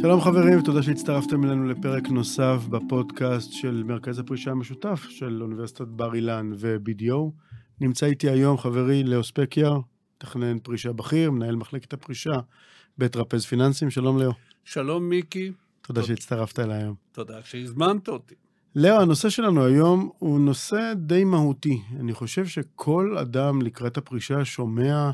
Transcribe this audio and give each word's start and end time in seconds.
שלום 0.00 0.20
חברים, 0.20 0.58
ותודה 0.58 0.82
שהצטרפתם 0.82 1.44
אלינו 1.44 1.68
לפרק 1.68 2.08
נוסף 2.08 2.62
בפודקאסט 2.70 3.52
של 3.52 3.82
מרכז 3.86 4.18
הפרישה 4.18 4.50
המשותף 4.50 5.06
של 5.08 5.42
אוניברסיטת 5.42 5.86
בר 5.86 6.14
אילן 6.14 6.52
ו-BDO. 6.56 7.30
נמצא 7.80 8.06
איתי 8.06 8.30
היום 8.30 8.58
חברי 8.58 9.04
לאו 9.04 9.24
ספקיאר, 9.24 9.80
מתכנן 10.16 10.58
פרישה 10.58 10.92
בכיר, 10.92 11.30
מנהל 11.30 11.56
מחלקת 11.56 11.92
הפרישה 11.92 12.32
בטרפז 12.98 13.44
פיננסים. 13.44 13.90
שלום 13.90 14.18
לאו. 14.18 14.32
שלום 14.64 15.08
מיקי. 15.08 15.46
תודה, 15.46 15.56
תודה 15.82 16.02
שהצטרפת 16.02 16.58
אליי 16.58 16.82
היום. 16.82 16.94
תודה 17.12 17.42
שהזמנת 17.44 18.08
אותי. 18.08 18.34
לאו, 18.76 19.00
הנושא 19.00 19.28
שלנו 19.28 19.64
היום 19.64 20.10
הוא 20.18 20.40
נושא 20.40 20.92
די 20.96 21.24
מהותי. 21.24 21.82
אני 22.00 22.12
חושב 22.12 22.46
שכל 22.46 23.16
אדם 23.18 23.62
לקראת 23.62 23.96
הפרישה 23.96 24.44
שומע 24.44 25.10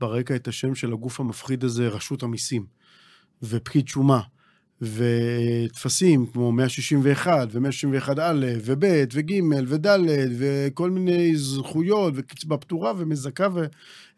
ברקע 0.00 0.36
את 0.36 0.48
השם 0.48 0.74
של 0.74 0.92
הגוף 0.92 1.20
המפחיד 1.20 1.64
הזה, 1.64 1.88
רשות 1.88 2.22
המיסים, 2.22 2.66
ופקיד 3.42 3.88
שומה, 3.88 4.20
וטפסים 4.82 6.26
כמו 6.26 6.52
161 6.52 7.48
ו-161א 7.50 8.20
וב 8.64 8.84
וג' 9.12 9.32
וד' 9.66 9.86
וכל 10.38 10.90
מיני 10.90 11.36
זכויות 11.36 12.12
וקצבה 12.16 12.56
פטורה 12.56 12.92
ומזכה 12.96 13.48
ו- 13.54 13.66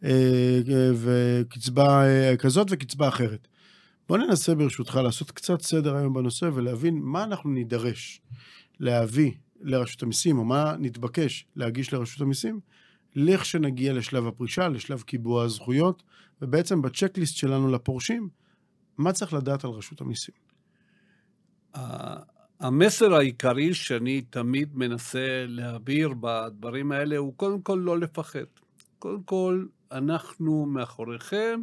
אה, 0.05 0.61
וקצבה 0.95 2.07
אה, 2.07 2.37
כזאת 2.37 2.67
וקצבה 2.71 3.09
אחרת. 3.09 3.49
בוא 4.09 4.19
ננסה 4.19 4.55
ברשותך 4.55 5.01
לעשות 5.05 5.31
קצת 5.31 5.63
סדר 5.63 5.97
היום 5.97 6.15
בנושא 6.15 6.49
ולהבין 6.55 6.99
מה 7.03 7.25
אנחנו 7.25 7.51
נידרש 7.51 8.21
להביא 8.81 9.33
לרשות 9.61 10.03
המיסים, 10.03 10.39
או 10.39 10.45
מה 10.45 10.75
נתבקש 10.79 11.47
להגיש 11.57 11.93
לרשות 11.93 12.21
המיסים, 12.21 12.61
לכשנגיע 13.17 13.93
לשלב 13.93 14.27
הפרישה, 14.27 14.69
לשלב 14.69 15.03
קיבוע 15.03 15.45
הזכויות, 15.45 16.03
ובעצם 16.43 16.83
בצ'קליסט 16.83 17.37
שלנו 17.37 17.71
לפורשים, 17.71 18.29
מה 18.99 19.13
צריך 19.13 19.33
לדעת 19.33 19.65
על 19.65 19.71
רשות 19.71 20.01
המיסים? 20.01 20.35
המסר 22.61 23.15
העיקרי 23.15 23.75
שאני 23.75 24.23
תמיד 24.23 24.77
מנסה 24.77 25.45
להעביר 25.49 26.15
בדברים 26.21 26.93
האלה 26.93 27.17
הוא 27.17 27.35
קודם 27.37 27.63
כל 27.63 27.81
לא 27.85 27.99
לפחד. 27.99 28.45
קודם 28.99 29.23
כל, 29.23 29.67
אנחנו 29.93 30.67
מאחוריכם. 30.67 31.63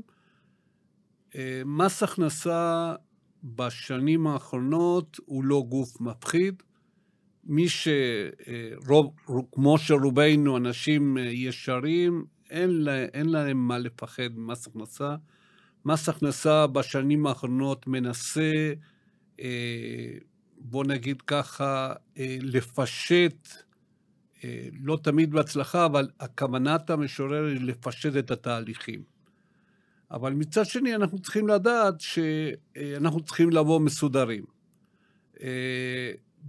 אה, 1.36 1.61
מס 1.66 2.03
הכנסה 2.03 2.94
בשנים 3.43 4.27
האחרונות 4.27 5.19
הוא 5.25 5.43
לא 5.43 5.64
גוף 5.69 6.02
מפחיד. 6.02 6.64
מי 7.43 7.69
ש... 7.69 7.88
רוב, 8.88 9.14
כמו 9.52 9.77
שרובנו 9.77 10.58
אנשים 10.58 11.17
אה, 11.17 11.23
ישרים, 11.23 12.25
אין, 12.49 12.69
לה, 12.69 13.03
אין 13.03 13.30
להם 13.30 13.67
מה 13.67 13.77
לפחד 13.77 14.30
ממס 14.36 14.67
הכנסה. 14.67 15.16
מס 15.85 16.09
הכנסה 16.09 16.67
בשנים 16.67 17.27
האחרונות 17.27 17.88
מנסה, 17.88 18.73
אה, 19.39 20.13
בוא 20.58 20.86
נגיד 20.86 21.21
ככה, 21.21 21.94
אה, 22.17 22.38
לפשט, 22.41 23.47
לא 24.81 24.97
תמיד 25.03 25.31
בהצלחה, 25.31 25.86
אבל 25.86 26.09
הכוונת 26.19 26.89
המשורר 26.89 27.45
היא 27.45 27.61
לפשט 27.61 28.17
את 28.19 28.31
התהליכים. 28.31 29.03
אבל 30.11 30.33
מצד 30.33 30.66
שני, 30.66 30.95
אנחנו 30.95 31.19
צריכים 31.19 31.47
לדעת 31.47 32.02
שאנחנו 32.02 33.23
צריכים 33.23 33.49
לבוא 33.49 33.80
מסודרים. 33.80 34.43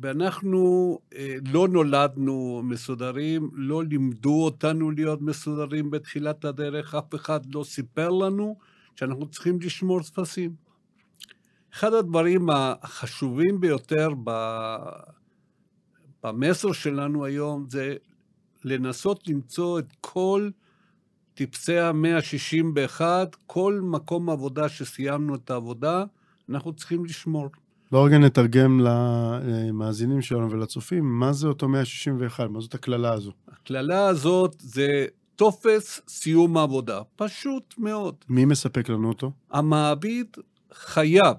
ואנחנו 0.00 0.98
אה, 1.14 1.36
לא 1.52 1.68
נולדנו 1.68 2.62
מסודרים, 2.64 3.50
לא 3.52 3.84
לימדו 3.84 4.44
אותנו 4.44 4.90
להיות 4.90 5.22
מסודרים 5.22 5.90
בתחילת 5.90 6.44
הדרך, 6.44 6.94
אף 6.94 7.14
אחד 7.14 7.54
לא 7.54 7.64
סיפר 7.64 8.08
לנו 8.08 8.58
שאנחנו 8.96 9.26
צריכים 9.26 9.60
לשמור 9.60 10.00
טפסים. 10.02 10.54
אחד 11.74 11.94
הדברים 11.94 12.48
החשובים 12.50 13.60
ביותר 13.60 14.08
במסר 16.22 16.72
שלנו 16.72 17.24
היום 17.24 17.66
זה 17.68 17.94
לנסות 18.64 19.28
למצוא 19.28 19.78
את 19.78 19.92
כל 20.00 20.50
טיפסי 21.34 21.78
המאה 21.78 22.16
ה-61, 22.16 23.00
כל 23.46 23.80
מקום 23.82 24.30
עבודה 24.30 24.68
שסיימנו 24.68 25.34
את 25.34 25.50
העבודה, 25.50 26.04
אנחנו 26.48 26.72
צריכים 26.72 27.04
לשמור. 27.04 27.48
בואו 27.90 28.04
רגע 28.04 28.18
נתרגם 28.18 28.80
למאזינים 28.80 30.22
שלנו 30.22 30.50
ולצופים, 30.50 31.04
מה 31.04 31.32
זה 31.32 31.48
אותו 31.48 31.68
161? 31.68 32.50
מה 32.50 32.60
זאת 32.60 32.74
הקללה 32.74 33.12
הזו? 33.12 33.32
הקללה 33.48 34.06
הזאת 34.06 34.56
זה 34.58 35.06
טופס 35.40 36.00
סיום 36.08 36.56
העבודה, 36.56 37.00
פשוט 37.16 37.74
מאוד. 37.78 38.14
מי 38.28 38.44
מספק 38.44 38.88
לנו 38.88 39.08
אותו? 39.08 39.32
המעביד 39.50 40.36
חייב, 40.72 41.36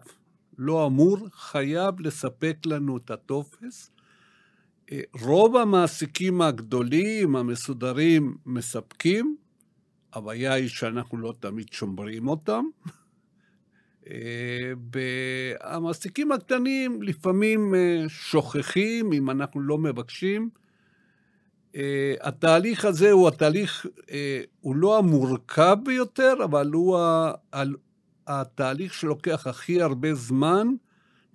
לא 0.58 0.86
אמור, 0.88 1.18
חייב 1.34 2.00
לספק 2.00 2.58
לנו 2.66 2.98
את 2.98 3.12
הטופס. 3.12 3.92
אה, 4.92 5.02
רוב 5.22 5.56
המעסיקים 5.56 6.42
הגדולים, 6.42 7.36
המסודרים, 7.36 8.38
מספקים. 8.46 9.36
הבעיה 10.14 10.54
היא 10.54 10.70
שאנחנו 10.70 11.18
לא 11.18 11.34
תמיד 11.40 11.68
שומרים 11.72 12.28
אותם. 12.28 12.64
והמעסיקים 14.94 16.32
הקטנים 16.32 17.02
לפעמים 17.02 17.76
אה, 17.76 18.04
שוכחים, 18.08 19.14
אם 19.14 19.30
אנחנו 19.30 19.62
לא 19.62 19.78
מבקשים. 19.78 20.50
אה, 21.76 22.14
התהליך 22.22 22.86
הזה 22.86 23.12
הוא 23.12 23.28
התהליך, 23.28 23.86
אה, 24.12 24.42
הוא 24.62 24.76
לא 24.76 24.98
המורכב 24.98 25.78
ביותר, 25.84 26.34
אבל 26.44 26.72
הוא 26.74 27.00
התהליך 28.28 28.94
שלוקח 28.94 29.48
הכי 29.48 29.82
הרבה 29.82 30.16
זמן 30.16 30.68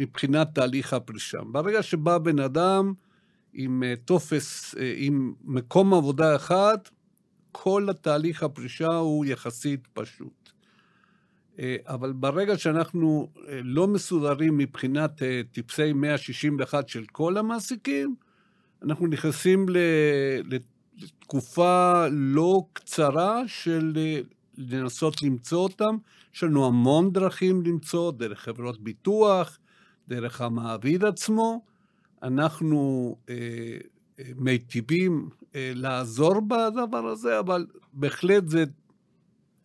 מבחינת 0.01 0.49
תהליך 0.55 0.93
הפרישה. 0.93 1.39
ברגע 1.53 1.83
שבא 1.83 2.19
בן 2.19 2.39
אדם 2.39 2.93
עם 3.53 3.83
טופס, 4.05 4.75
עם 4.97 5.35
מקום 5.45 5.95
עבודה 5.95 6.37
אחד, 6.37 6.79
כל 7.53 7.87
התהליך 7.91 8.43
הפרישה 8.43 8.95
הוא 8.95 9.25
יחסית 9.25 9.89
פשוט. 9.93 10.47
אה, 11.59 11.77
אבל 11.87 12.13
ברגע 12.13 12.59
שאנחנו 12.59 13.29
אה, 13.49 13.61
לא 13.63 13.89
מסודרים 13.89 14.59
מבחינת 14.59 15.23
אה, 15.23 15.41
טיפסי 15.53 15.93
161 15.93 16.89
של 16.89 17.05
כל 17.13 17.37
המעסיקים, 17.37 18.15
אנחנו 18.83 19.07
נכנסים 19.07 19.67
לתקופה 20.95 22.07
לא 22.11 22.63
קצרה 22.73 23.43
של 23.47 23.93
לנסות 24.59 25.23
למצוא 25.23 25.59
אותם. 25.59 25.97
יש 26.35 26.43
לנו 26.43 26.67
המון 26.67 27.13
דרכים 27.13 27.63
למצוא, 27.63 28.13
דרך 28.13 28.41
חברות 28.41 28.81
ביטוח, 28.81 29.59
דרך 30.09 30.41
המעביד 30.41 31.05
עצמו. 31.05 31.65
אנחנו 32.23 33.17
אה, 33.29 33.35
מיטיבים 34.37 35.29
אה, 35.55 35.73
לעזור 35.75 36.41
בדבר 36.41 37.07
הזה, 37.07 37.39
אבל 37.39 37.67
בהחלט 37.93 38.49
זה 38.49 38.65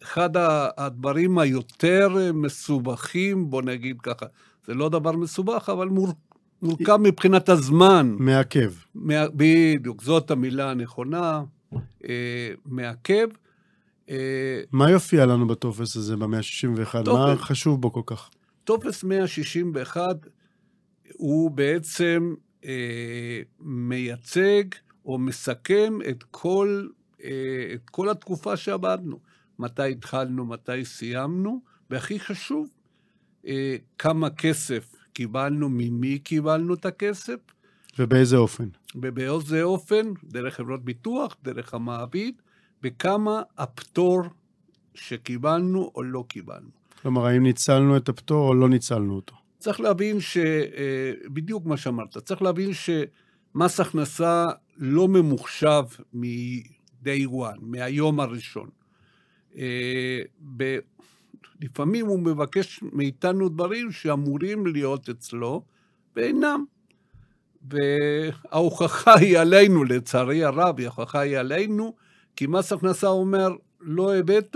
אחד 0.04 0.30
הדברים 0.78 1.40
היותר 1.40 2.10
מסובכים, 2.34 3.50
בוא 3.50 3.62
נגיד 3.62 4.02
ככה, 4.02 4.26
זה 4.66 4.74
לא 4.74 4.90
דבר 4.90 5.12
מסובך, 5.12 5.70
אבל 5.70 5.88
מור, 5.88 6.14
מורכב 6.62 6.98
מבחינת 6.98 7.50
הזמן. 7.50 8.16
מעכב. 8.20 8.74
מה, 8.96 9.14
בדיוק, 9.34 10.04
זאת 10.04 10.32
המילה 10.32 10.72
הנכונה, 10.72 11.44
אה, 12.10 12.54
מעכב. 12.66 13.28
אה, 14.10 14.62
מה 14.72 14.92
יופיע 14.92 15.26
לנו 15.26 15.48
בטופס 15.48 15.96
הזה, 15.96 16.16
ב-161? 16.18 17.10
מה 17.12 17.36
חשוב 17.38 17.82
בו 17.82 17.94
כל 17.94 18.02
כך? 18.06 18.30
טופס 18.64 19.04
161 19.04 20.28
הוא 21.14 21.52
בעצם 21.52 22.34
אה, 22.66 23.42
מייצג 23.60 24.64
או 25.06 25.18
מסכם 25.18 26.00
את 26.10 26.24
כל, 26.24 26.88
אה, 27.24 27.72
את 27.74 27.90
כל 27.90 28.10
התקופה 28.10 28.58
שעבדנו. 28.58 29.20
מתי 29.60 29.92
התחלנו, 29.92 30.46
מתי 30.46 30.86
סיימנו, 30.86 31.62
והכי 31.90 32.20
חשוב, 32.20 32.70
אה, 33.48 33.76
כמה 33.98 34.30
כסף 34.30 34.96
קיבלנו, 35.14 35.70
ממי 35.70 36.20
קיבלנו 36.20 36.74
את 36.74 36.86
הכסף. 36.86 37.40
ובאיזה 38.00 38.38
אופן? 38.38 38.68
ובאיזה 38.96 39.64
אופן, 39.64 40.14
דרך 40.24 40.56
חברות 40.56 40.86
ביטוח, 40.86 41.36
דרך 41.44 41.74
המעביד, 41.74 42.36
וכמה 42.84 43.42
הפטור 43.58 44.22
שקיבלנו 44.96 45.92
או 45.96 46.04
לא 46.04 46.24
קיבלנו. 46.28 46.70
כלומר, 47.02 47.26
האם 47.26 47.44
ניצלנו 47.44 47.98
את 47.98 48.10
הפטור 48.10 48.48
או 48.48 48.54
לא 48.54 48.70
ניצלנו 48.70 49.16
אותו? 49.16 49.36
צריך 49.58 49.80
להבין 49.80 50.20
ש... 50.20 50.38
אה, 50.38 51.12
בדיוק 51.34 51.66
מה 51.66 51.78
שאמרת, 51.78 52.18
צריך 52.18 52.42
להבין 52.42 52.72
שמס 52.74 53.80
הכנסה 53.80 54.48
לא 54.78 55.08
ממוחשב 55.08 55.84
מ-day 56.14 57.28
one, 57.28 57.60
מהיום 57.62 58.20
הראשון. 58.20 58.70
אה, 59.58 60.22
ב... 60.58 60.78
לפעמים 61.62 62.08
הוא 62.08 62.20
מבקש 62.20 62.84
מאיתנו 62.94 63.50
דברים 63.50 63.92
שאמורים 63.92 64.68
להיות 64.68 65.10
אצלו, 65.10 65.64
ואינם. 66.16 66.66
וההוכחה 67.70 69.14
היא 69.14 69.40
עלינו, 69.40 69.84
לצערי 69.84 70.44
הרב, 70.44 70.80
ההוכחה 70.80 71.20
היא 71.20 71.38
עלינו, 71.38 71.96
כי 72.36 72.48
מס 72.48 72.74
הכנסה 72.74 73.08
אומר, 73.08 73.50
לא 73.82 74.16
הבאת, 74.16 74.56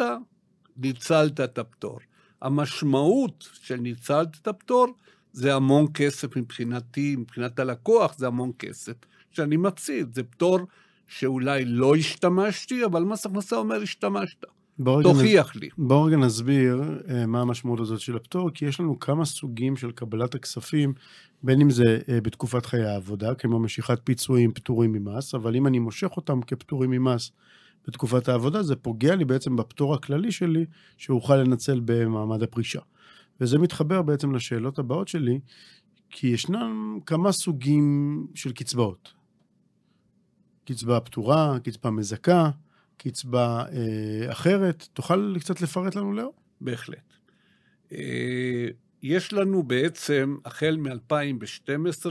ניצלת 0.77 1.39
את 1.39 1.57
הפטור. 1.57 1.99
המשמעות 2.41 3.47
של 3.53 3.75
ניצלת 3.75 4.37
את 4.41 4.47
הפטור 4.47 4.87
זה 5.33 5.55
המון 5.55 5.85
כסף 5.93 6.37
מבחינתי, 6.37 7.15
מבחינת 7.15 7.59
הלקוח 7.59 8.17
זה 8.17 8.27
המון 8.27 8.51
כסף 8.59 8.93
שאני 9.31 9.57
מפסיד. 9.57 10.13
זה 10.13 10.23
פטור 10.23 10.59
שאולי 11.07 11.65
לא 11.65 11.95
השתמשתי, 11.95 12.85
אבל 12.85 13.03
מס 13.03 13.25
הכנסה 13.25 13.55
אומר 13.55 13.81
השתמשת. 13.81 14.45
תוכיח. 15.03 15.55
לי. 15.55 15.69
בואו 15.77 16.03
רגע 16.03 16.17
נסביר 16.17 16.81
uh, 16.81 17.11
מה 17.27 17.41
המשמעות 17.41 17.79
הזאת 17.79 17.99
של 17.99 18.15
הפטור, 18.15 18.49
כי 18.49 18.65
יש 18.65 18.79
לנו 18.79 18.99
כמה 18.99 19.25
סוגים 19.25 19.75
של 19.77 19.91
קבלת 19.91 20.35
הכספים, 20.35 20.93
בין 21.43 21.61
אם 21.61 21.69
זה 21.69 21.99
uh, 22.01 22.21
בתקופת 22.23 22.65
חיי 22.65 22.85
העבודה, 22.85 23.35
כמו 23.35 23.59
משיכת 23.59 23.99
פיצויים 24.03 24.51
פטורים 24.51 24.91
ממס, 24.93 25.35
אבל 25.35 25.55
אם 25.55 25.67
אני 25.67 25.79
מושך 25.79 26.11
אותם 26.17 26.41
כפטורים 26.41 26.89
ממס 26.91 27.31
בתקופת 27.87 28.29
העבודה, 28.29 28.63
זה 28.63 28.75
פוגע 28.75 29.15
לי 29.15 29.25
בעצם 29.25 29.55
בפטור 29.55 29.93
הכללי 29.93 30.31
שלי, 30.31 30.65
שאוכל 30.97 31.35
לנצל 31.35 31.81
במעמד 31.85 32.43
הפרישה. 32.43 32.81
וזה 33.41 33.59
מתחבר 33.59 34.01
בעצם 34.01 34.35
לשאלות 34.35 34.79
הבאות 34.79 35.07
שלי, 35.07 35.39
כי 36.09 36.27
ישנם 36.27 36.99
כמה 37.05 37.31
סוגים 37.31 38.27
של 38.35 38.51
קצבאות. 38.51 39.13
קצבה 40.65 40.99
פטורה, 40.99 41.59
קצבה 41.63 41.91
מזכה, 41.91 42.49
קצבה 42.97 43.65
אה, 43.71 44.31
אחרת. 44.31 44.87
תוכל 44.93 45.35
קצת 45.39 45.61
לפרט 45.61 45.95
לנו, 45.95 46.13
לאו? 46.13 46.33
בהחלט. 46.61 47.13
אה, 47.91 48.67
יש 49.03 49.33
לנו 49.33 49.63
בעצם, 49.63 50.37
החל 50.45 50.77
מ-2012, 50.77 52.05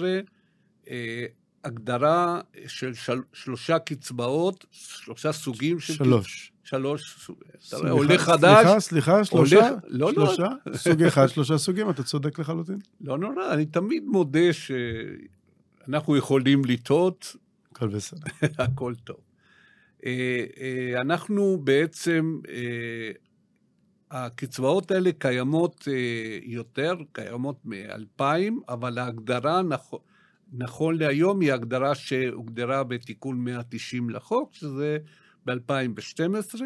אה, 0.90 1.26
הגדרה 1.64 2.40
של 2.66 2.94
של, 2.94 3.20
שלושה 3.32 3.78
קצבאות, 3.78 4.66
שלושה 4.70 5.32
סוגים 5.32 5.80
של... 5.80 5.94
שלוש. 5.94 6.50
שלוש, 6.64 7.28
סליחה, 7.60 7.90
עולה 7.90 8.18
חדש. 8.18 8.66
סליחה, 8.66 8.80
סליחה, 8.80 9.24
שלושה? 9.24 9.68
הולך, 9.68 9.82
לא, 9.86 10.06
לא. 10.06 10.12
שלושה? 10.12 10.48
לא. 10.66 10.76
סוג 10.76 11.02
אחד, 11.02 11.26
שלושה 11.26 11.58
סוגים, 11.58 11.90
אתה 11.90 12.02
צודק 12.02 12.38
לחלוטין. 12.38 12.78
לא 13.00 13.18
נורא, 13.18 13.54
אני 13.54 13.66
תמיד 13.66 14.04
מודה 14.06 14.52
שאנחנו 14.52 16.16
יכולים 16.16 16.64
לטעות. 16.64 17.36
הכל 17.72 17.88
בסדר. 17.88 18.20
הכל 18.64 18.94
טוב. 19.04 19.16
אה, 20.04 20.44
אה, 20.60 21.00
אנחנו 21.00 21.58
בעצם, 21.64 22.40
אה, 22.48 23.10
הקצבאות 24.10 24.90
האלה 24.90 25.10
קיימות 25.18 25.88
יותר, 26.42 26.94
קיימות 27.12 27.60
מ-2000, 27.64 28.22
אבל 28.68 28.98
ההגדרה, 28.98 29.62
נכון, 29.62 29.98
נכון 30.52 30.98
להיום, 30.98 31.40
היא 31.40 31.52
הגדרה 31.52 31.94
שהוגדרה 31.94 32.84
בתיקון 32.84 33.44
190 33.44 34.10
לחוק, 34.10 34.54
שזה 34.54 34.98
ב-2012. 35.46 36.60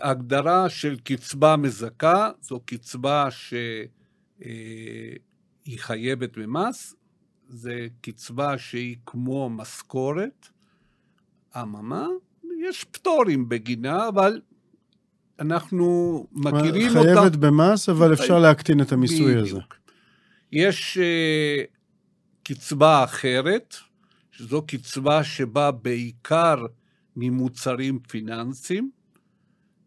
הגדרה 0.00 0.68
של 0.68 0.96
קצבה 0.98 1.56
מזכה, 1.56 2.30
זו 2.40 2.60
קצבה 2.66 3.28
שהיא 3.30 4.48
חייבת 5.76 6.38
במס, 6.38 6.94
זה 7.48 7.86
קצבה 8.00 8.58
שהיא 8.58 8.96
כמו 9.06 9.50
משכורת, 9.50 10.48
אממה, 11.62 12.06
יש 12.60 12.84
פטורים 12.84 13.48
בגינה, 13.48 14.08
אבל 14.08 14.40
אנחנו 15.40 16.26
מכירים 16.32 16.96
אותה... 16.96 17.14
חייבת 17.14 17.36
במס, 17.36 17.88
אבל 17.88 18.12
אפשר 18.12 18.38
להקטין 18.38 18.80
את 18.80 18.92
המיסוי 18.92 19.34
בדיוק. 19.36 19.46
הזה. 19.46 19.60
יש 20.52 20.98
uh, 20.98 21.66
קצבה 22.42 23.04
אחרת, 23.04 23.74
שזו 24.32 24.62
קצבה 24.66 25.24
שבאה 25.24 25.70
בעיקר 25.70 26.66
ממוצרים 27.16 27.98
פיננסיים. 28.08 28.90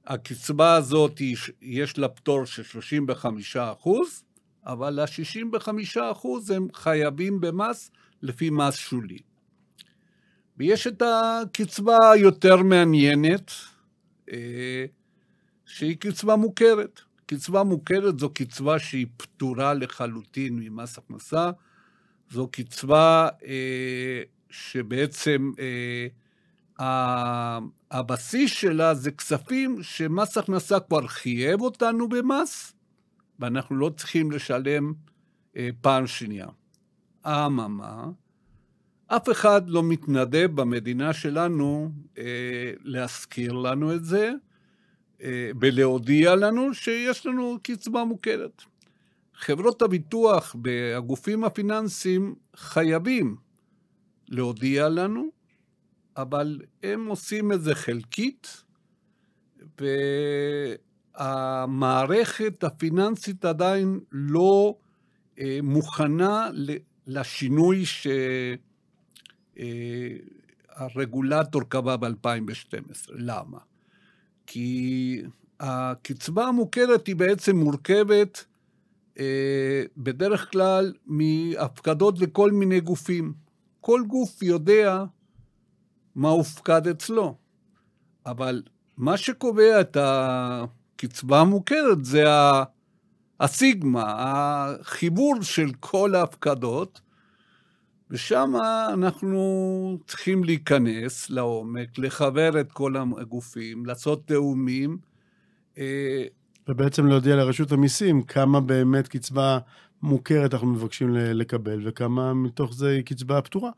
הקצבה 0.05 0.75
הזאת, 0.75 1.21
יש 1.61 1.97
לה 1.97 2.07
פטור 2.07 2.45
של 2.45 2.63
35 2.63 3.57
אחוז, 3.57 4.23
אבל 4.65 4.99
ה-65 4.99 5.67
אחוז 6.11 6.51
הם 6.51 6.67
חייבים 6.73 7.41
במס 7.41 7.91
לפי 8.21 8.49
מס 8.49 8.75
שולי. 8.75 9.17
ויש 10.57 10.87
את 10.87 11.01
הקצבה 11.05 12.11
היותר 12.11 12.57
מעניינת, 12.57 13.51
אה, 14.31 14.85
שהיא 15.65 15.97
קצבה 15.97 16.35
מוכרת. 16.35 17.01
קצבה 17.25 17.63
מוכרת 17.63 18.19
זו 18.19 18.29
קצבה 18.29 18.79
שהיא 18.79 19.07
פטורה 19.17 19.73
לחלוטין 19.73 20.59
ממס 20.59 20.97
הכנסה. 20.97 21.51
זו 22.29 22.47
קצבה 22.51 23.29
אה, 23.45 24.21
שבעצם 24.49 25.51
אה, 25.59 26.07
הבסיס 27.91 28.51
שלה 28.51 28.93
זה 28.93 29.11
כספים 29.11 29.83
שמס 29.83 30.37
הכנסה 30.37 30.79
כבר 30.79 31.07
חייב 31.07 31.61
אותנו 31.61 32.09
במס, 32.09 32.73
ואנחנו 33.39 33.75
לא 33.75 33.91
צריכים 33.97 34.31
לשלם 34.31 34.93
פעם 35.81 36.07
שנייה. 36.07 36.47
אממה, 37.25 38.05
אף 39.07 39.29
אחד 39.31 39.69
לא 39.69 39.83
מתנדב 39.83 40.49
במדינה 40.55 41.13
שלנו 41.13 41.91
אה, 42.17 42.71
להזכיר 42.83 43.53
לנו 43.53 43.95
את 43.95 44.05
זה 44.05 44.31
אה, 45.21 45.51
ולהודיע 45.61 46.35
לנו 46.35 46.73
שיש 46.73 47.25
לנו 47.25 47.57
קצבה 47.63 48.03
מוכרת. 48.03 48.61
חברות 49.33 49.81
הביטוח 49.81 50.55
והגופים 50.63 51.43
הפיננסיים 51.43 52.35
חייבים 52.55 53.35
להודיע 54.29 54.89
לנו, 54.89 55.29
אבל 56.17 56.61
הם 56.83 57.05
עושים 57.05 57.51
את 57.51 57.61
זה 57.61 57.75
חלקית, 57.75 58.63
והמערכת 61.19 62.63
הפיננסית 62.63 63.45
עדיין 63.45 63.99
לא 64.11 64.75
אה, 65.39 65.59
מוכנה 65.63 66.49
לשינוי 67.07 67.85
ש... 67.85 68.07
אה, 69.59 70.15
הרגולטור 70.69 71.61
קבע 71.69 71.95
ב-2012. 71.95 73.09
למה? 73.09 73.57
כי 74.47 75.21
הקצבה 75.59 76.45
המוכרת 76.45 77.07
היא 77.07 77.15
בעצם 77.15 77.57
מורכבת 77.57 78.45
אה, 79.19 79.83
בדרך 79.97 80.51
כלל 80.51 80.93
מהפקדות 81.05 82.19
לכל 82.19 82.51
מיני 82.51 82.79
גופים. 82.79 83.33
כל 83.81 84.03
גוף 84.07 84.43
יודע 84.43 85.03
מה 86.15 86.29
הופקד 86.29 86.87
אצלו, 86.87 87.37
אבל 88.25 88.63
מה 88.97 89.17
שקובע 89.17 89.81
את 89.81 89.97
הקצבה 89.99 91.41
המוכרת 91.41 92.05
זה 92.05 92.23
הסיגמה, 93.39 94.03
החיבור 94.17 95.41
של 95.41 95.71
כל 95.79 96.15
ההפקדות, 96.15 97.01
ושם 98.11 98.53
אנחנו 98.93 99.97
צריכים 100.07 100.43
להיכנס 100.43 101.29
לעומק, 101.29 101.97
לחבר 101.97 102.61
את 102.61 102.71
כל 102.71 102.93
הגופים, 103.17 103.85
לעשות 103.85 104.27
תאומים. 104.27 104.97
אה, 105.77 106.25
ובעצם 106.67 107.07
להודיע 107.07 107.35
לרשות 107.35 107.71
המיסים 107.71 108.23
כמה 108.23 108.61
באמת 108.61 109.07
קצבה 109.07 109.59
מוכרת 110.01 110.53
אנחנו 110.53 110.67
מבקשים 110.67 111.13
לקבל, 111.13 111.87
וכמה 111.87 112.33
מתוך 112.33 112.73
זה 112.73 112.89
היא 112.89 113.01
קצבה 113.01 113.41
פתורה. 113.41 113.71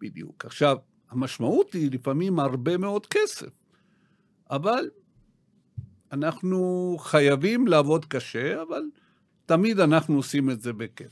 בדיוק. 0.00 0.44
עכשיו, 0.44 0.76
המשמעות 1.10 1.72
היא 1.72 1.90
לפעמים 1.92 2.38
הרבה 2.38 2.76
מאוד 2.76 3.06
כסף, 3.06 3.50
אבל 4.50 4.90
אנחנו 6.12 6.96
חייבים 7.00 7.66
לעבוד 7.66 8.04
קשה, 8.04 8.62
אבל 8.62 8.82
תמיד 9.46 9.80
אנחנו 9.80 10.16
עושים 10.16 10.50
את 10.50 10.60
זה 10.60 10.72
בכיף. 10.72 11.08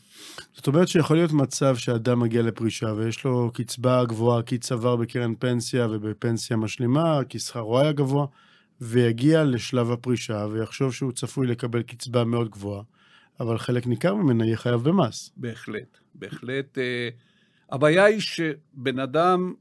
זאת 0.55 0.67
אומרת 0.67 0.89
שיכול 0.89 1.17
להיות 1.17 1.33
מצב 1.33 1.77
שאדם 1.77 2.21
מגיע 2.21 2.43
לפרישה 2.43 2.87
ויש 2.87 3.25
לו 3.25 3.51
קצבה 3.55 4.05
גבוהה 4.05 4.43
כי 4.43 4.59
צבר 4.59 4.97
בקרן 4.97 5.35
פנסיה 5.39 5.87
ובפנסיה 5.91 6.57
משלימה, 6.57 7.21
כי 7.29 7.39
שכרו 7.39 7.79
היה 7.79 7.93
גבוה, 7.93 8.27
ויגיע 8.81 9.45
לשלב 9.45 9.91
הפרישה 9.91 10.47
ויחשוב 10.51 10.93
שהוא 10.93 11.13
צפוי 11.13 11.47
לקבל 11.47 11.83
קצבה 11.83 12.25
מאוד 12.25 12.49
גבוהה, 12.49 12.83
אבל 13.41 13.59
חלק 13.59 13.87
ניכר 13.87 14.15
ממנה 14.15 14.47
יהיה 14.47 14.57
חייב 14.57 14.81
במס. 14.81 15.31
בהחלט, 15.37 15.99
בהחלט. 16.15 16.79
אה, 16.79 17.09
הבעיה 17.71 18.05
היא 18.05 18.21
שבן 18.21 18.99
אדם 18.99 19.55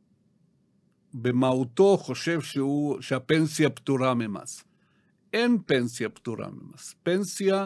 במהותו 1.13 1.97
חושב 1.97 2.41
שהוא, 2.41 3.01
שהפנסיה 3.01 3.69
פטורה 3.69 4.13
ממס. 4.13 4.63
אין 5.33 5.57
פנסיה 5.65 6.09
פטורה 6.09 6.47
ממס. 6.49 6.95
פנסיה 7.03 7.65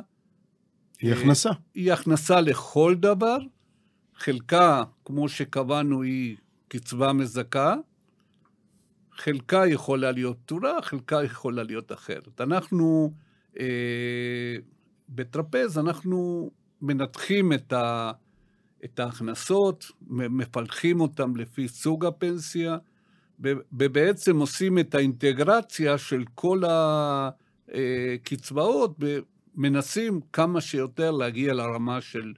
היא 1.01 1.13
הכנסה. 1.13 1.49
היא 1.73 1.93
הכנסה 1.93 2.41
לכל 2.41 2.95
דבר. 2.99 3.37
חלקה, 4.15 4.83
כמו 5.05 5.29
שקבענו, 5.29 6.01
היא 6.01 6.35
קצבה 6.67 7.13
מזכה. 7.13 7.75
חלקה 9.11 9.67
יכולה 9.67 10.11
להיות 10.11 10.37
פטורה, 10.45 10.81
חלקה 10.81 11.23
יכולה 11.23 11.63
להיות 11.63 11.91
אחרת. 11.91 12.41
אנחנו, 12.41 13.13
אה, 13.59 14.55
בטרפז, 15.09 15.77
אנחנו 15.77 16.49
מנתחים 16.81 17.53
את, 17.53 17.73
ה, 17.73 18.11
את 18.85 18.99
ההכנסות, 18.99 19.85
מפלחים 20.09 21.01
אותן 21.01 21.33
לפי 21.35 21.67
סוג 21.67 22.05
הפנסיה, 22.05 22.77
ובעצם 23.39 24.39
עושים 24.39 24.79
את 24.79 24.95
האינטגרציה 24.95 25.97
של 25.97 26.23
כל 26.35 26.61
הקצבאות 27.67 28.97
מנסים 29.57 30.19
כמה 30.33 30.61
שיותר 30.61 31.11
להגיע 31.11 31.53
לרמה 31.53 32.01
של 32.01 32.33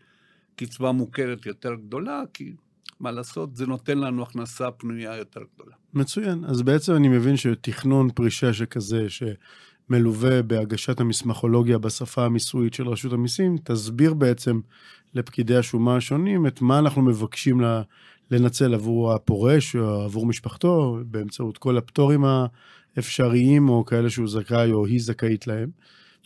קצבה 0.55 0.91
מוכרת 0.91 1.45
יותר 1.45 1.75
גדולה, 1.75 2.21
כי 2.33 2.53
מה 2.99 3.11
לעשות, 3.11 3.55
זה 3.55 3.67
נותן 3.67 3.97
לנו 3.97 4.23
הכנסה 4.23 4.71
פנויה 4.71 5.15
יותר 5.15 5.41
גדולה. 5.55 5.75
מצוין. 5.93 6.45
אז 6.45 6.61
בעצם 6.61 6.93
אני 6.93 7.07
מבין 7.07 7.37
שתכנון 7.37 8.09
פרישה 8.11 8.53
שכזה, 8.53 9.07
שמלווה 9.09 10.41
בהגשת 10.41 10.99
המסמכולוגיה 10.99 11.77
בשפה 11.77 12.25
המיסויית 12.25 12.73
של 12.73 12.87
רשות 12.87 13.13
המיסים, 13.13 13.57
תסביר 13.63 14.13
בעצם 14.13 14.59
לפקידי 15.13 15.55
השומה 15.55 15.95
השונים 15.95 16.47
את 16.47 16.61
מה 16.61 16.79
אנחנו 16.79 17.01
מבקשים 17.01 17.61
לנצל 18.31 18.73
עבור 18.73 19.13
הפורש 19.13 19.75
או 19.75 20.01
עבור 20.01 20.25
משפחתו, 20.25 20.99
באמצעות 21.05 21.57
כל 21.57 21.77
הפטורים 21.77 22.23
האפשריים 22.95 23.69
או 23.69 23.85
כאלה 23.85 24.09
שהוא 24.09 24.27
זכאי 24.27 24.71
או 24.71 24.85
היא 24.85 25.01
זכאית 25.01 25.47
להם. 25.47 25.69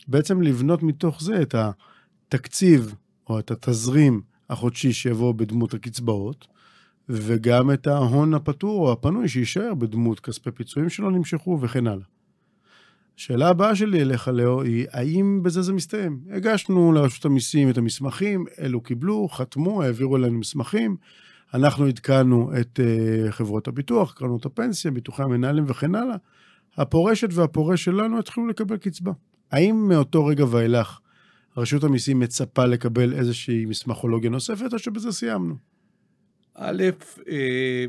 בעצם 0.08 0.42
לבנות 0.42 0.82
מתוך 0.82 1.22
זה 1.22 1.42
את 1.42 1.54
התקציב 1.54 2.94
או 3.28 3.38
את 3.38 3.50
התזרים 3.50 4.20
החודשי 4.50 4.92
שיבוא 4.92 5.34
בדמות 5.34 5.74
הקצבאות, 5.74 6.46
וגם 7.08 7.70
את 7.70 7.86
ההון 7.86 8.34
הפטור 8.34 8.86
או 8.86 8.92
הפנוי 8.92 9.28
שיישאר 9.28 9.74
בדמות 9.74 10.20
כספי 10.20 10.50
פיצויים 10.50 10.88
שלא 10.88 11.10
נמשכו 11.10 11.58
וכן 11.60 11.86
הלאה. 11.86 12.04
השאלה 13.18 13.48
הבאה 13.48 13.76
שלי 13.76 14.02
אליך, 14.02 14.28
לאו, 14.28 14.62
היא 14.62 14.86
האם 14.90 15.42
בזה 15.42 15.62
זה 15.62 15.72
מסתיים? 15.72 16.20
הגשנו 16.30 16.92
לרשות 16.92 17.24
המיסים 17.24 17.70
את 17.70 17.78
המסמכים, 17.78 18.44
אלו 18.60 18.80
קיבלו, 18.80 19.28
חתמו, 19.28 19.82
העבירו 19.82 20.16
אלינו 20.16 20.38
מסמכים, 20.38 20.96
אנחנו 21.54 21.86
עדכנו 21.86 22.50
את 22.60 22.80
uh, 22.80 23.30
חברות 23.32 23.68
הביטוח, 23.68 24.12
קרנות 24.12 24.46
הפנסיה, 24.46 24.90
ביטוחי 24.90 25.22
המנהלים 25.22 25.64
וכן 25.68 25.94
הלאה. 25.94 26.16
הפורשת 26.76 27.28
והפורש 27.32 27.84
שלנו 27.84 28.18
התחילו 28.18 28.46
לקבל 28.46 28.76
קצבה. 28.76 29.12
האם 29.52 29.88
מאותו 29.88 30.26
רגע 30.26 30.44
ואילך 30.50 30.98
רשות 31.56 31.84
המיסים 31.84 32.20
מצפה 32.20 32.66
לקבל 32.66 33.14
איזושהי 33.14 33.64
מסמכולוגיה 33.64 34.30
נוספת, 34.30 34.72
או 34.72 34.78
שבזה 34.78 35.12
סיימנו? 35.12 35.54
א', 36.54 36.82
אה, 37.28 37.84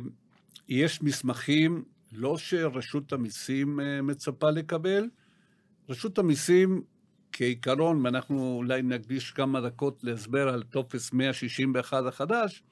יש 0.70 1.02
מסמכים 1.02 1.84
לא 2.12 2.38
שרשות 2.38 3.14
המיסים 3.14 3.80
אה, 3.80 4.02
מצפה 4.02 4.50
לקבל. 4.50 5.10
רשות 5.90 6.18
המיסים, 6.18 6.82
כעיקרון, 7.32 8.06
ואנחנו 8.06 8.56
אולי 8.58 8.82
נקדיש 8.82 9.32
כמה 9.32 9.62
דקות 9.62 10.04
להסבר 10.04 10.50
על 10.50 10.64
טופס 10.64 11.14
161 11.14 12.04
החדש, 12.08 12.64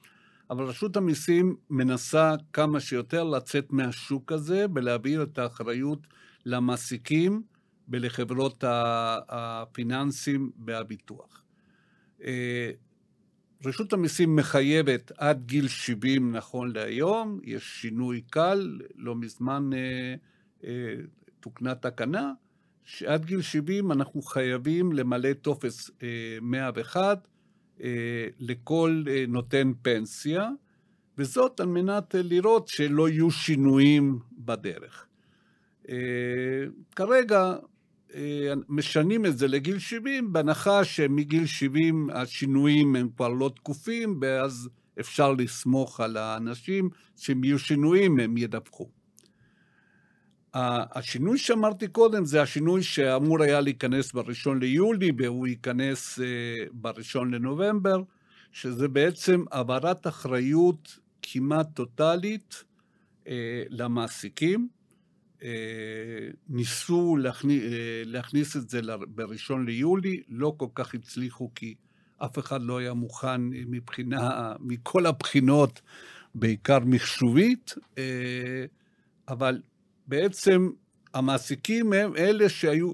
אבל 0.50 0.64
רשות 0.64 0.96
המיסים 0.96 1.56
מנסה 1.70 2.34
כמה 2.52 2.80
שיותר 2.80 3.24
לצאת 3.24 3.72
מהשוק 3.72 4.32
הזה 4.32 4.66
ולהעביר 4.74 5.22
את 5.22 5.38
האחריות 5.38 6.06
למעסיקים 6.46 7.42
ולחברות 7.92 8.64
הפיננסים 9.28 10.50
והביטוח. 10.66 11.42
אה, 12.24 12.70
רשות 13.64 13.92
המיסים 13.92 14.36
מחייבת 14.36 15.12
עד 15.18 15.42
גיל 15.46 15.68
70 15.68 16.36
נכון 16.36 16.72
להיום, 16.72 17.40
יש 17.44 17.80
שינוי 17.80 18.20
קל, 18.20 18.80
לא 18.96 19.14
מזמן 19.16 19.70
אה, 19.72 20.14
אה, 20.64 20.94
תוקנה 21.40 21.74
תקנה, 21.74 22.32
שעד 22.84 23.24
גיל 23.24 23.42
70 23.42 23.92
אנחנו 23.92 24.22
חייבים 24.22 24.92
למלא 24.92 25.32
טופס 25.32 25.90
אה, 26.02 26.38
101 26.42 27.28
אה, 27.82 28.26
לכל 28.38 29.04
אה, 29.08 29.24
נותן 29.28 29.72
פנסיה, 29.82 30.48
וזאת 31.18 31.60
על 31.60 31.66
מנת 31.66 32.14
אה, 32.14 32.22
לראות 32.22 32.68
שלא 32.68 33.08
יהיו 33.08 33.30
שינויים 33.30 34.18
בדרך. 34.38 35.06
אה, 35.88 36.64
כרגע 36.96 37.56
משנים 38.68 39.26
את 39.26 39.38
זה 39.38 39.48
לגיל 39.48 39.78
70, 39.78 40.32
בהנחה 40.32 40.84
שמגיל 40.84 41.46
70 41.46 42.10
השינויים 42.12 42.96
הם 42.96 43.08
כבר 43.16 43.28
לא 43.28 43.50
תקופים, 43.56 44.18
ואז 44.20 44.68
אפשר 45.00 45.32
לסמוך 45.32 46.00
על 46.00 46.16
האנשים 46.16 46.88
שאם 47.16 47.44
יהיו 47.44 47.58
שינויים 47.58 48.20
הם 48.20 48.36
ידווחו. 48.36 48.88
השינוי 50.54 51.38
שאמרתי 51.38 51.88
קודם 51.88 52.24
זה 52.24 52.42
השינוי 52.42 52.82
שאמור 52.82 53.42
היה 53.42 53.60
להיכנס 53.60 54.12
בראשון 54.12 54.58
ליולי 54.60 55.12
והוא 55.18 55.46
ייכנס 55.46 56.20
אה, 56.20 56.24
בראשון 56.72 57.34
לנובמבר, 57.34 58.02
שזה 58.52 58.88
בעצם 58.88 59.44
העברת 59.50 60.06
אחריות 60.06 60.98
כמעט 61.22 61.66
טוטאלית 61.74 62.64
אה, 63.28 63.62
למעסיקים. 63.68 64.68
אה, 65.42 66.28
ניסו 66.48 67.16
להכניס, 67.16 67.62
אה, 67.62 68.02
להכניס 68.04 68.56
את 68.56 68.70
זה 68.70 68.80
בראשון 69.14 69.66
ליולי, 69.66 70.22
לא 70.28 70.54
כל 70.56 70.66
כך 70.74 70.94
הצליחו 70.94 71.50
כי 71.54 71.74
אף 72.18 72.38
אחד 72.38 72.62
לא 72.62 72.78
היה 72.78 72.94
מוכן 72.94 73.40
מבחינה, 73.44 74.52
מכל 74.60 75.06
הבחינות, 75.06 75.80
בעיקר 76.34 76.78
מחשובית, 76.78 77.74
אה, 77.98 78.64
אבל 79.28 79.62
בעצם 80.06 80.70
המעסיקים 81.14 81.92
הם 81.92 82.16
אלה 82.16 82.48
שהיו 82.48 82.92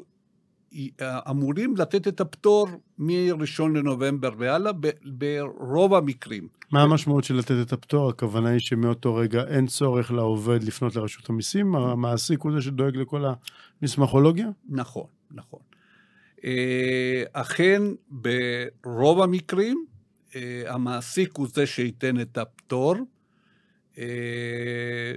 אמורים 1.31 1.77
לתת 1.77 2.09
את 2.09 2.21
הפטור 2.21 2.69
מ-1 2.99 3.63
לנובמבר 3.63 4.31
והלאה 4.39 4.73
ברוב 5.05 5.95
המקרים. 5.95 6.49
מה 6.71 6.83
המשמעות 6.83 7.25
של 7.25 7.35
לתת 7.35 7.67
את 7.67 7.73
הפטור? 7.73 8.11
הכוונה 8.11 8.49
היא 8.49 8.61
שמאותו 8.61 9.15
רגע 9.15 9.45
אין 9.45 9.67
צורך 9.67 10.13
לעובד 10.13 10.63
לפנות 10.63 10.97
לרשות 10.97 11.31
המיסים? 11.31 11.75
המעסיק 11.75 12.41
הוא 12.41 12.53
זה 12.53 12.63
שדואג 12.63 12.97
לכל 12.97 13.25
המסמכולוגיה? 13.83 14.49
נכון, 14.69 15.07
נכון. 15.31 15.61
אה, 16.45 17.23
אכן, 17.33 17.83
ברוב 18.11 19.23
המקרים, 19.23 19.85
אה, 20.37 20.63
המעסיק 20.67 21.37
הוא 21.37 21.47
זה 21.53 21.67
שייתן 21.67 22.21
את 22.21 22.39
הפטור. 22.39 22.95
אה, 23.99 25.13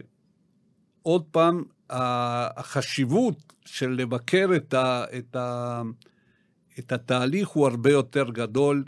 עוד 1.01 1.24
פעם, 1.31 1.63
החשיבות 1.91 3.53
של 3.65 3.89
לבקר 3.89 4.50
את, 4.55 4.74
ה, 4.74 5.03
את, 5.17 5.36
ה, 5.36 5.81
את 6.79 6.91
התהליך 6.91 7.48
הוא 7.48 7.67
הרבה 7.67 7.91
יותר 7.91 8.29
גדול, 8.29 8.83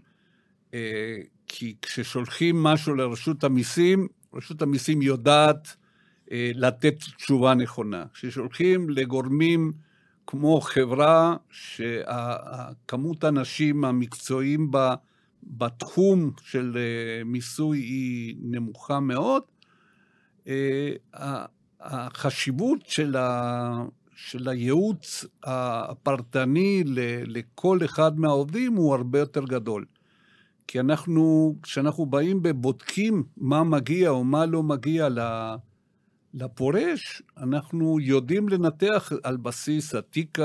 אה, 0.74 1.17
כי 1.48 1.75
כששולחים 1.81 2.63
משהו 2.63 2.95
לרשות 2.95 3.43
המיסים, 3.43 4.07
רשות 4.33 4.62
המיסים 4.62 5.01
יודעת 5.01 5.75
אה, 6.31 6.51
לתת 6.55 6.95
תשובה 7.17 7.53
נכונה. 7.53 8.05
כששולחים 8.13 8.89
לגורמים 8.89 9.72
כמו 10.27 10.62
חברה 10.62 11.36
שכמות 11.50 13.24
האנשים 13.24 13.86
המקצועיים 13.86 14.72
בה, 14.72 14.95
בתחום 15.43 16.31
של 16.41 16.77
אה, 16.77 17.24
מיסוי 17.24 17.79
היא 17.79 18.36
נמוכה 18.41 19.00
מאוד, 19.00 19.43
החשיבות 21.84 22.80
של, 22.88 23.16
ה, 23.16 23.84
של 24.16 24.50
הייעוץ 24.50 25.25
הפרטני 25.44 26.84
לכל 27.25 27.80
אחד 27.86 28.20
מהעובדים 28.20 28.75
הוא 28.75 28.96
הרבה 28.96 29.20
יותר 29.20 29.44
גדול. 29.44 29.86
כי 30.68 30.80
אנחנו, 30.80 31.56
כשאנחנו 31.63 32.06
באים 32.06 32.40
ובודקים 32.44 33.24
מה 33.38 33.63
מגיע 33.63 34.10
או 34.10 34.24
מה 34.24 34.46
לא 34.46 34.63
מגיע 34.63 35.08
לפורש, 36.34 37.22
אנחנו 37.38 38.00
יודעים 38.00 38.50
לנתח 38.50 39.12
על 39.24 39.38
בסיס 39.38 39.96
התיק, 39.96 40.38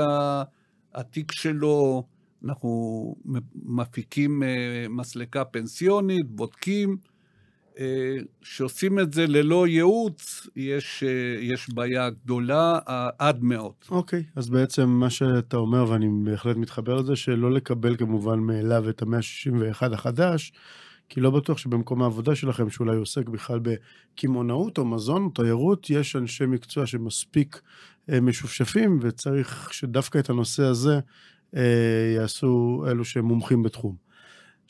התיק 0.93 1.31
שלו, 1.31 2.03
אנחנו 2.45 3.15
מפיקים 3.55 4.43
אה, 4.43 4.85
מסלקה 4.89 5.45
פנסיונית, 5.45 6.29
בודקים, 6.29 6.97
שעושים 8.41 8.99
את 8.99 9.13
זה 9.13 9.27
ללא 9.27 9.67
ייעוץ, 9.67 10.47
יש, 10.55 11.03
יש 11.41 11.69
בעיה 11.69 12.09
גדולה 12.09 12.79
עד 13.19 13.43
מאוד. 13.43 13.73
אוקיי, 13.91 14.19
okay, 14.19 14.31
אז 14.35 14.49
בעצם 14.49 14.89
מה 14.89 15.09
שאתה 15.09 15.57
אומר, 15.57 15.89
ואני 15.89 16.07
בהחלט 16.23 16.57
מתחבר 16.57 16.95
לזה, 16.95 17.15
שלא 17.15 17.51
לקבל 17.51 17.97
כמובן 17.97 18.39
מאליו 18.39 18.89
את 18.89 19.01
המאה 19.01 19.19
ה-61 19.19 19.93
החדש, 19.93 20.51
כי 21.09 21.21
לא 21.21 21.31
בטוח 21.31 21.57
שבמקום 21.57 22.01
העבודה 22.01 22.35
שלכם, 22.35 22.69
שאולי 22.69 22.95
עוסק 22.97 23.29
בכלל 23.29 23.59
בקמעונאות 23.59 24.77
או 24.77 24.85
מזון 24.85 25.23
או 25.23 25.29
תיירות, 25.29 25.89
יש 25.89 26.15
אנשי 26.15 26.45
מקצוע 26.45 26.85
שמספיק 26.85 27.61
אה, 28.09 28.21
משופשפים, 28.21 28.99
וצריך 29.01 29.73
שדווקא 29.73 30.19
את 30.19 30.29
הנושא 30.29 30.63
הזה 30.63 30.99
אה, 31.55 32.13
יעשו 32.15 32.83
אלו 32.87 33.05
שהם 33.05 33.25
מומחים 33.25 33.63
בתחום. 33.63 34.08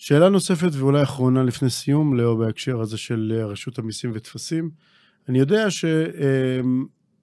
שאלה 0.02 0.30
נוספת 0.30 0.70
ואולי 0.74 1.04
אחרונה 1.04 1.44
לפני 1.44 1.70
סיום, 1.70 2.18
לא 2.18 2.38
בהקשר 2.38 2.82
הזה 2.82 2.98
של 2.98 3.34
אה, 3.36 3.46
רשות 3.46 3.80
המיסים 3.80 4.12
וטפסים. 4.14 4.70
אני 5.30 5.40
יודע 5.40 5.68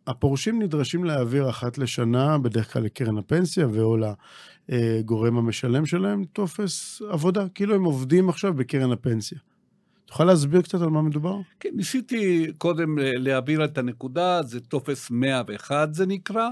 שהפורשים 0.07 0.63
נדרשים 0.63 1.05
להעביר 1.05 1.51
אחת 1.51 1.79
לשנה, 1.79 2.39
בדרך 2.39 2.73
כלל 2.73 2.83
לקרן 2.83 3.19
הפנסיה 3.19 3.67
ואו 3.73 3.97
לגורם 4.69 5.37
המשלם 5.39 5.87
שלהם, 5.87 6.25
טופס 6.25 7.03
עבודה, 7.11 7.49
כאילו 7.49 7.75
הם 7.75 7.85
עובדים 7.85 8.29
עכשיו 8.29 8.55
בקרן 8.55 8.93
הפנסיה. 8.93 9.39
תוכל 10.05 10.25
להסביר 10.25 10.63
קצת 10.63 10.81
על 10.81 10.89
מה 10.89 11.03
מדובר? 11.03 11.37
כן, 11.61 11.71
ניסיתי 11.75 12.47
קודם 12.59 12.99
אה, 12.99 13.13
להעביר 13.15 13.65
את 13.65 13.79
הנקודה, 13.79 14.43
זה 14.43 14.61
טופס 14.61 15.11
101 15.11 15.95
זה 15.95 16.07
נקרא. 16.07 16.49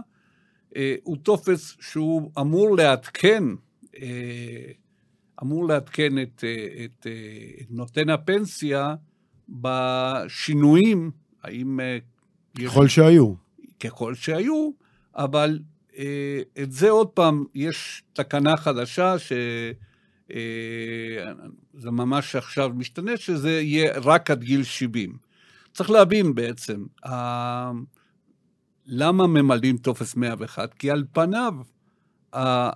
אה, 0.77 0.95
הוא 1.03 1.17
טופס 1.23 1.77
שהוא 1.81 2.31
אמור 2.41 2.77
לעדכן 2.77 3.45
אמור 5.43 5.69
לעדכן 5.69 6.23
את, 6.23 6.45
את, 6.85 7.07
את 7.61 7.67
נותן 7.71 8.11
הפנסיה 8.11 8.95
בשינויים, 9.49 11.11
האם... 11.43 11.81
ככל 12.65 12.85
יש, 12.87 12.95
שהיו. 12.95 13.35
ככל 13.81 14.15
שהיו, 14.15 14.71
אבל 15.17 15.59
את 16.63 16.73
זה 16.73 16.91
עוד 16.91 17.09
פעם, 17.09 17.45
יש 17.55 18.03
תקנה 18.13 18.57
חדשה 18.57 19.19
ש... 19.19 19.33
זה 21.75 21.91
ממש 21.91 22.37
עכשיו 22.37 22.71
משתנה, 22.75 23.17
שזה 23.17 23.61
יהיה 23.61 23.99
רק 24.01 24.31
עד 24.31 24.45
גיל 24.45 24.63
70. 24.63 25.19
צריך 25.73 25.91
להבין 25.91 26.35
בעצם, 26.35 26.85
למה 28.87 29.27
ממלאים 29.27 29.77
טופס 29.77 30.17
101? 30.17 30.75
כי 30.75 30.91
על 30.91 31.05
פניו, 31.13 31.55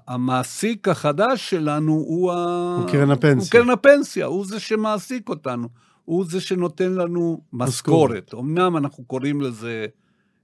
המעסיק 0.06 0.88
החדש 0.88 1.50
שלנו 1.50 1.92
הוא, 1.92 2.32
הוא 2.32 2.90
קרן 2.90 3.10
הפנסיה. 3.10 3.60
הוא 3.60 3.64
קרן 3.64 3.70
הפנסיה, 3.70 4.26
הוא 4.26 4.46
זה 4.46 4.60
שמעסיק 4.60 5.28
אותנו, 5.28 5.68
הוא 6.04 6.24
זה 6.28 6.40
שנותן 6.40 6.92
לנו 6.92 7.40
משכורת. 7.52 8.34
אמנם 8.34 8.76
אנחנו 8.76 9.04
קוראים 9.04 9.40
לזה 9.40 9.86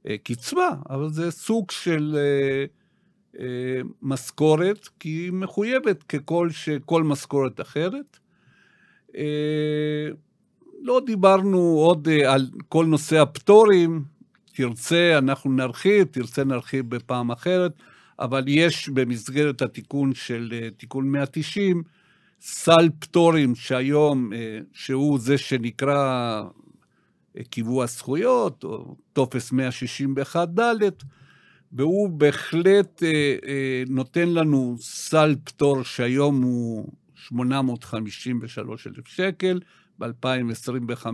אה, 0.09 0.17
קצבה, 0.25 0.69
אבל 0.91 1.11
זה 1.11 1.31
סוג 1.31 1.71
של 1.71 2.17
אה, 2.19 2.65
אה, 3.41 3.81
משכורת, 4.03 4.89
כי 5.01 5.09
היא 5.09 5.33
מחויבת 5.33 6.03
ככל 6.03 6.51
שכל 6.51 7.03
משכורת 7.03 7.61
אחרת. 7.61 8.19
אה, 9.17 10.09
לא 10.83 11.01
דיברנו 11.07 11.59
עוד 11.59 12.09
אה, 12.09 12.33
על 12.33 12.47
כל 12.69 12.87
נושא 12.87 13.21
הפטורים, 13.21 14.05
תרצה, 14.55 15.19
אנחנו 15.19 15.53
נרחיב, 15.53 16.07
תרצה 16.11 16.45
נרחיב 16.45 16.95
בפעם 16.95 17.31
אחרת, 17.31 17.73
אבל 18.19 18.45
יש 18.47 18.89
במסגרת 18.89 19.63
התיקון 19.63 20.15
של 20.15 20.53
אה, 20.53 20.69
תיקון 20.77 21.09
190, 21.09 21.83
סל 22.41 22.89
פטורים 22.99 23.55
שהיום, 23.55 24.33
אה, 24.33 24.59
שהוא 24.73 25.19
זה 25.19 25.39
שנקרא 25.39 26.43
קיבוע 27.51 27.87
זכויות, 27.87 28.65
או 28.65 28.97
טופס 29.13 29.53
161ד', 29.53 31.05
והוא 31.73 32.09
בהחלט 32.09 33.03
נותן 33.89 34.29
לנו 34.29 34.77
סל 34.81 35.37
פטור 35.45 35.83
שהיום 35.83 36.43
הוא 36.43 36.93
853 37.15 38.87
אלף 38.87 39.09
שקל, 39.09 39.61
ב-2025, 39.99 41.07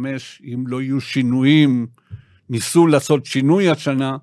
אם 0.44 0.64
לא 0.66 0.82
יהיו 0.82 1.00
שינויים, 1.00 1.86
ניסו 2.50 2.86
לעשות 2.86 3.26
שינוי 3.26 3.70
השנה, 3.70 4.16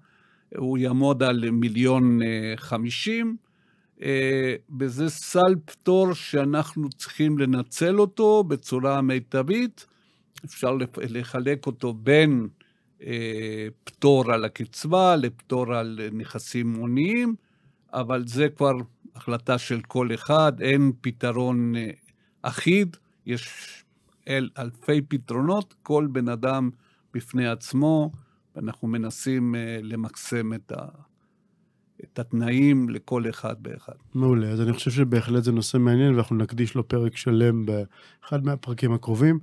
הוא 0.55 0.77
יעמוד 0.77 1.23
על 1.23 1.51
מיליון 1.51 2.21
אה, 2.21 2.53
חמישים, 2.55 3.37
אה, 4.01 4.55
וזה 4.79 5.09
סל 5.09 5.55
פטור 5.65 6.13
שאנחנו 6.13 6.89
צריכים 6.89 7.37
לנצל 7.37 7.99
אותו 7.99 8.43
בצורה 8.43 9.01
מיטבית. 9.01 9.85
אפשר 10.45 10.77
לחלק 11.09 11.65
אותו 11.65 11.93
בין 11.93 12.47
אה, 13.01 13.67
פטור 13.83 14.33
על 14.33 14.45
הקצבה 14.45 15.15
לפטור 15.15 15.75
על 15.75 15.99
נכסים 16.11 16.73
מוניים, 16.73 17.35
אבל 17.93 18.27
זה 18.27 18.49
כבר 18.49 18.73
החלטה 19.15 19.57
של 19.57 19.81
כל 19.81 20.13
אחד, 20.13 20.61
אין 20.61 20.91
פתרון 21.01 21.73
אחיד, 22.41 22.97
יש 23.25 23.47
אל 24.27 24.49
אלפי 24.57 25.01
פתרונות, 25.01 25.73
כל 25.83 26.07
בן 26.11 26.29
אדם 26.29 26.69
בפני 27.13 27.47
עצמו, 27.47 28.11
ואנחנו 28.57 28.87
מנסים 28.87 29.55
uh, 29.55 29.57
למקסם 29.83 30.53
את, 30.53 30.71
ה, 30.71 30.85
את 32.03 32.19
התנאים 32.19 32.89
לכל 32.89 33.29
אחד 33.29 33.55
ואחד. 33.63 33.93
מעולה, 34.13 34.47
אז 34.47 34.61
אני 34.61 34.73
חושב 34.73 34.91
שבהחלט 34.91 35.43
זה 35.43 35.51
נושא 35.51 35.77
מעניין, 35.77 36.13
ואנחנו 36.13 36.35
נקדיש 36.35 36.75
לו 36.75 36.87
פרק 36.87 37.17
שלם 37.17 37.65
באחד 37.65 38.45
מהפרקים 38.45 38.93
הקרובים. 38.93 39.39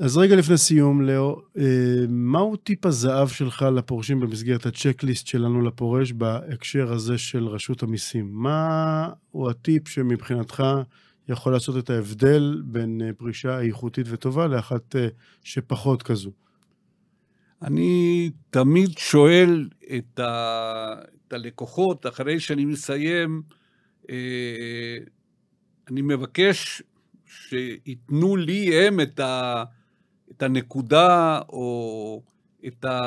אז 0.00 0.16
רגע 0.16 0.36
לפני 0.36 0.58
סיום, 0.58 1.02
לאו, 1.02 1.40
אה, 1.58 1.64
מהו 2.08 2.56
טיפ 2.56 2.86
הזהב 2.86 3.28
שלך 3.28 3.62
לפורשים 3.62 4.20
במסגרת 4.20 4.66
הצ'קליסט 4.66 5.26
שלנו 5.26 5.62
לפורש 5.62 6.12
בהקשר 6.12 6.92
הזה 6.92 7.18
של 7.18 7.46
רשות 7.46 7.82
המיסים? 7.82 8.30
מה 8.32 9.08
הוא 9.30 9.50
הטיפ 9.50 9.88
שמבחינתך 9.88 10.64
יכול 11.28 11.52
לעשות 11.52 11.84
את 11.84 11.90
ההבדל 11.90 12.62
בין 12.64 13.00
אה, 13.04 13.12
פרישה 13.12 13.60
איכותית 13.60 14.06
וטובה 14.10 14.46
לאחת 14.46 14.96
אה, 14.96 15.08
שפחות 15.42 16.02
כזו? 16.02 16.30
אני 17.64 18.30
תמיד 18.50 18.98
שואל 18.98 19.68
את, 19.96 20.18
ה... 20.18 20.94
את 21.28 21.32
הלקוחות, 21.32 22.06
אחרי 22.06 22.40
שאני 22.40 22.64
מסיים, 22.64 23.42
אה, 24.10 24.96
אני 25.90 26.02
מבקש 26.02 26.82
שייתנו 27.26 28.36
לי 28.36 28.86
הם 28.86 29.00
את, 29.00 29.20
ה... 29.20 29.64
את 30.30 30.42
הנקודה 30.42 31.40
או 31.48 32.22
את 32.66 32.84
ה... 32.84 33.00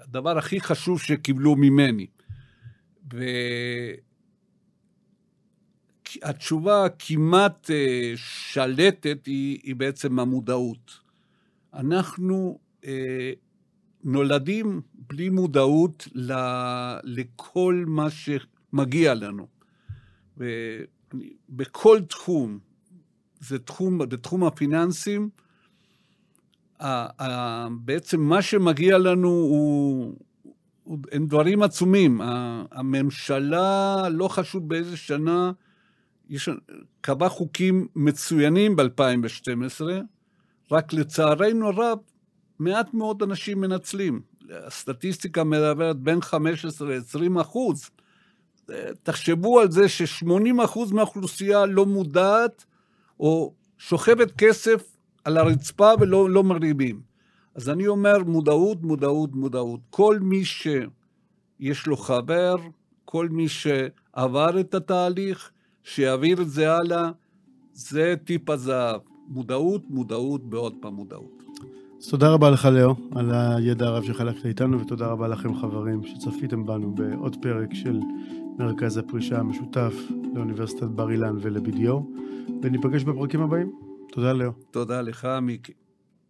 הדבר 0.00 0.38
הכי 0.38 0.60
חשוב 0.60 1.00
שקיבלו 1.00 1.56
ממני. 1.56 2.06
ו... 3.12 3.24
התשובה 6.22 6.84
הכמעט 6.84 7.70
אה, 7.70 8.12
שלטת 8.16 9.26
היא, 9.26 9.58
היא 9.62 9.76
בעצם 9.76 10.18
המודעות. 10.18 11.00
אנחנו 11.74 12.58
אה, 12.58 12.69
נולדים 14.04 14.80
בלי 15.08 15.28
מודעות 15.28 16.08
ל, 16.14 16.32
לכל 17.04 17.84
מה 17.86 18.06
שמגיע 18.10 19.14
לנו. 19.14 19.46
בכל 21.48 22.00
תחום, 22.08 22.58
זה 23.40 23.58
תחום, 23.58 23.98
בתחום 23.98 24.44
הפיננסים, 24.44 25.28
בעצם 27.70 28.20
מה 28.20 28.42
שמגיע 28.42 28.98
לנו 28.98 29.28
הוא, 29.28 30.14
הם 31.12 31.26
דברים 31.26 31.62
עצומים. 31.62 32.20
הממשלה, 32.70 34.08
לא 34.08 34.28
חשוב 34.28 34.68
באיזה 34.68 34.96
שנה, 34.96 35.52
יש, 36.28 36.48
קבע 37.00 37.28
חוקים 37.28 37.86
מצוינים 37.96 38.76
ב-2012, 38.76 39.84
רק 40.70 40.92
לצערנו 40.92 41.68
הרב, 41.68 41.98
מעט 42.60 42.94
מאוד 42.94 43.22
אנשים 43.22 43.60
מנצלים. 43.60 44.20
הסטטיסטיקה 44.50 45.44
מדברת 45.44 45.96
בין 45.96 46.20
15 46.20 46.88
ל-20 46.88 47.40
אחוז. 47.40 47.90
תחשבו 49.02 49.60
על 49.60 49.70
זה 49.70 49.88
ש-80 49.88 50.64
אחוז 50.64 50.92
מהאוכלוסייה 50.92 51.66
לא 51.66 51.86
מודעת 51.86 52.64
או 53.20 53.54
שוכבת 53.78 54.30
כסף 54.38 54.96
על 55.24 55.36
הרצפה 55.36 55.90
ולא 56.00 56.30
לא 56.30 56.44
מרימים. 56.44 57.00
אז 57.54 57.68
אני 57.68 57.86
אומר 57.86 58.24
מודעות, 58.24 58.82
מודעות, 58.82 59.34
מודעות. 59.34 59.80
כל 59.90 60.18
מי 60.20 60.44
שיש 60.44 61.86
לו 61.86 61.96
חבר, 61.96 62.56
כל 63.04 63.28
מי 63.28 63.48
שעבר 63.48 64.60
את 64.60 64.74
התהליך, 64.74 65.50
שיעביר 65.84 66.42
את 66.42 66.50
זה 66.50 66.72
הלאה, 66.72 67.10
זה 67.72 68.14
טיפ 68.24 68.50
הזהב. 68.50 69.00
מודעות, 69.28 69.82
מודעות 69.90 70.42
ועוד 70.50 70.74
פעם 70.80 70.94
מודעות. 70.94 71.39
אז 72.00 72.08
תודה 72.08 72.30
רבה 72.30 72.50
לך, 72.50 72.64
לאו, 72.64 72.94
על 73.14 73.30
הידע 73.34 73.86
הרב 73.86 74.04
שחלקת 74.04 74.46
איתנו, 74.46 74.80
ותודה 74.80 75.06
רבה 75.06 75.28
לכם, 75.28 75.54
חברים, 75.54 76.00
שצפיתם 76.04 76.66
בנו 76.66 76.94
בעוד 76.94 77.36
פרק 77.42 77.74
של 77.74 78.00
מרכז 78.58 78.96
הפרישה 78.96 79.38
המשותף 79.38 79.94
לאוניברסיטת 80.34 80.82
בר 80.82 81.10
אילן 81.10 81.36
ול-BDO, 81.40 81.94
וניפגש 82.62 83.04
בפרקים 83.04 83.42
הבאים. 83.42 83.72
תודה, 84.12 84.32
לאו. 84.32 84.50
תודה 84.70 85.02
לך, 85.02 85.28
מיקי. 85.42 85.72